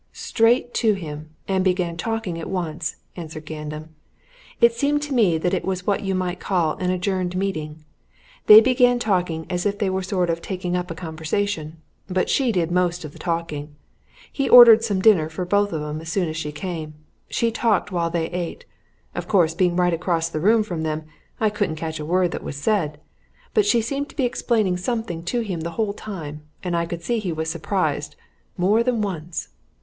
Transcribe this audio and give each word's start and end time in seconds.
"Straight 0.13 0.73
to 0.73 0.93
him 0.95 1.29
and 1.47 1.63
began 1.63 1.95
talking 1.95 2.39
at 2.39 2.49
once," 2.49 2.95
answered 3.15 3.45
Gandam. 3.45 3.89
"It 4.59 4.73
seemed 4.73 5.03
to 5.03 5.13
me 5.13 5.37
that 5.37 5.53
it 5.53 5.63
was 5.63 5.85
what 5.85 6.01
you 6.01 6.15
might 6.15 6.39
call 6.39 6.73
an 6.77 6.89
adjourned 6.89 7.35
meeting 7.37 7.85
they 8.47 8.61
began 8.61 8.97
talking 8.97 9.45
as 9.47 9.63
if 9.63 9.77
they 9.77 9.91
were 9.91 10.01
sort 10.01 10.31
of 10.31 10.41
taking 10.41 10.75
up 10.75 10.89
a 10.89 10.95
conversation. 10.95 11.77
But 12.07 12.31
she 12.31 12.51
did 12.51 12.71
most 12.71 13.05
of 13.05 13.13
the 13.13 13.19
talking. 13.19 13.75
He 14.33 14.49
ordered 14.49 14.83
some 14.83 15.03
dinner 15.03 15.29
for 15.29 15.45
both 15.45 15.71
of 15.71 15.83
'em 15.83 16.01
as 16.01 16.09
soon 16.11 16.27
as 16.27 16.35
she 16.35 16.51
came 16.51 16.95
she 17.29 17.51
talked 17.51 17.91
while 17.91 18.09
they 18.09 18.25
ate. 18.31 18.65
Of 19.13 19.27
course, 19.27 19.53
being 19.53 19.75
right 19.75 19.93
across 19.93 20.29
the 20.29 20.39
room 20.39 20.63
from 20.63 20.81
them, 20.81 21.03
I 21.39 21.51
couldn't 21.51 21.75
catch 21.75 21.99
a 21.99 22.05
word 22.05 22.31
that 22.31 22.43
was 22.43 22.55
said, 22.57 22.99
but 23.53 23.67
she 23.67 23.83
seemed 23.83 24.09
to 24.09 24.15
be 24.15 24.25
explaining 24.25 24.77
something 24.77 25.21
to 25.25 25.41
him 25.41 25.61
the 25.61 25.69
whole 25.77 25.93
time, 25.93 26.41
and 26.63 26.75
I 26.75 26.87
could 26.87 27.03
see 27.03 27.19
he 27.19 27.31
was 27.31 27.51
surprised 27.51 28.15
more 28.57 28.81
than 28.81 29.03
once." 29.03 29.49